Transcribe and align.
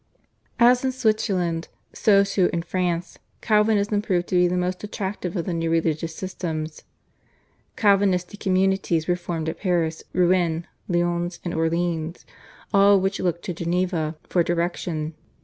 As 0.57 0.83
in 0.83 0.91
Switzerland, 0.93 1.67
so 1.93 2.23
too 2.23 2.49
in 2.51 2.63
France 2.63 3.19
Calvinism 3.41 4.01
proved 4.01 4.29
to 4.29 4.35
be 4.35 4.47
the 4.47 4.57
most 4.57 4.83
attractive 4.83 5.35
of 5.35 5.45
the 5.45 5.53
new 5.53 5.69
religious 5.69 6.15
systems. 6.15 6.81
Calvinistic 7.75 8.39
communities 8.39 9.07
were 9.07 9.15
formed 9.15 9.47
at 9.47 9.59
Paris, 9.59 10.01
Rouen, 10.11 10.65
Lyons 10.89 11.39
and 11.45 11.53
Orleans, 11.53 12.25
all 12.73 12.95
of 12.95 13.03
which 13.03 13.19
looked 13.19 13.45
to 13.45 13.53
Geneva 13.53 14.15
for 14.27 14.41
direction. 14.41 15.13